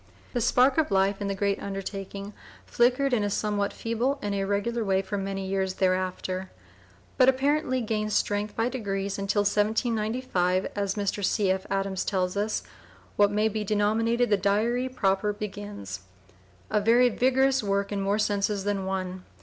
The 0.33 0.41
spark 0.41 0.79
of 0.79 0.89
life 0.89 1.21
in 1.21 1.27
the 1.27 1.35
great 1.35 1.61
undertaking 1.61 2.33
flickered 2.65 3.13
in 3.13 3.23
a 3.23 3.29
somewhat 3.29 3.71
feeble 3.71 4.17
and 4.19 4.33
irregular 4.33 4.83
way 4.83 5.03
for 5.03 5.15
many 5.15 5.45
years 5.45 5.75
thereafter, 5.75 6.49
but 7.19 7.29
apparently 7.29 7.81
gained 7.81 8.11
strength 8.11 8.55
by 8.55 8.67
degrees 8.67 9.19
until 9.19 9.41
in 9.41 10.15
1795, 10.21 10.71
as 10.75 10.95
Mr. 10.95 11.23
C. 11.23 11.51
F. 11.51 11.67
Adams 11.69 12.03
tells 12.03 12.35
us, 12.35 12.63
"what 13.15 13.29
may 13.29 13.47
be 13.47 13.63
denominated 13.63 14.31
the 14.31 14.37
diary 14.37 14.89
proper 14.89 15.33
begins," 15.33 15.99
a 16.71 16.81
very 16.81 17.09
vigorous 17.09 17.61
work 17.61 17.91
in 17.91 18.01
more 18.01 18.17
senses 18.17 18.63
than 18.63 18.87
one. 18.87 19.23